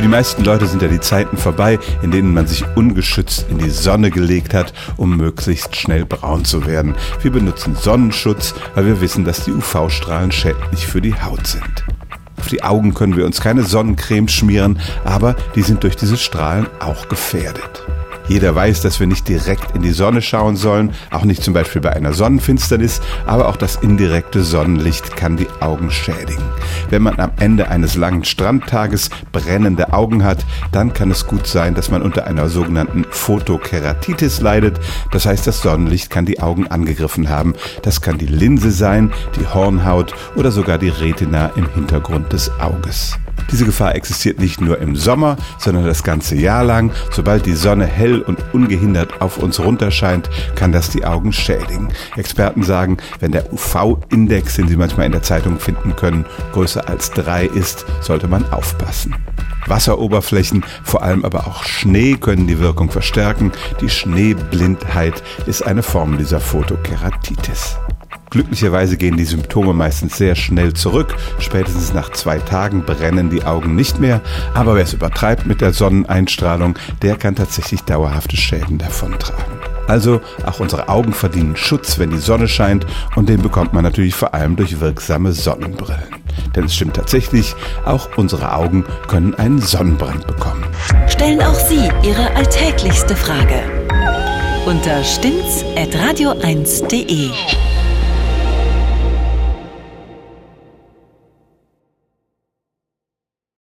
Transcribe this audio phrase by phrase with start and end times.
[0.00, 3.58] Für die meisten Leute sind ja die Zeiten vorbei, in denen man sich ungeschützt in
[3.58, 6.94] die Sonne gelegt hat, um möglichst schnell braun zu werden.
[7.20, 11.84] Wir benutzen Sonnenschutz, weil wir wissen, dass die UV-Strahlen schädlich für die Haut sind.
[12.38, 16.66] Auf die Augen können wir uns keine Sonnencreme schmieren, aber die sind durch diese Strahlen
[16.78, 17.86] auch gefährdet.
[18.30, 21.82] Jeder weiß, dass wir nicht direkt in die Sonne schauen sollen, auch nicht zum Beispiel
[21.82, 26.44] bei einer Sonnenfinsternis, aber auch das indirekte Sonnenlicht kann die Augen schädigen.
[26.90, 31.74] Wenn man am Ende eines langen Strandtages brennende Augen hat, dann kann es gut sein,
[31.74, 34.78] dass man unter einer sogenannten Photokeratitis leidet.
[35.10, 37.54] Das heißt, das Sonnenlicht kann die Augen angegriffen haben.
[37.82, 43.18] Das kann die Linse sein, die Hornhaut oder sogar die Retina im Hintergrund des Auges.
[43.50, 46.92] Diese Gefahr existiert nicht nur im Sommer, sondern das ganze Jahr lang.
[47.10, 51.88] Sobald die Sonne hell und ungehindert auf uns runterscheint, kann das die Augen schädigen.
[52.16, 57.10] Experten sagen, wenn der UV-Index, den Sie manchmal in der Zeitung finden können, größer als
[57.10, 59.14] drei ist, sollte man aufpassen.
[59.66, 63.52] Wasseroberflächen, vor allem aber auch Schnee können die Wirkung verstärken.
[63.80, 67.78] Die Schneeblindheit ist eine Form dieser Photokeratitis.
[68.30, 71.16] Glücklicherweise gehen die Symptome meistens sehr schnell zurück.
[71.40, 74.20] Spätestens nach zwei Tagen brennen die Augen nicht mehr.
[74.54, 79.58] Aber wer es übertreibt mit der Sonneneinstrahlung, der kann tatsächlich dauerhafte Schäden davontragen.
[79.88, 82.86] Also auch unsere Augen verdienen Schutz, wenn die Sonne scheint
[83.16, 86.14] und den bekommt man natürlich vor allem durch wirksame Sonnenbrillen.
[86.54, 90.62] Denn es stimmt tatsächlich, auch unsere Augen können einen Sonnenbrand bekommen.
[91.08, 93.64] Stellen auch Sie Ihre alltäglichste Frage
[94.66, 97.30] unter stimmtz.radio1.de.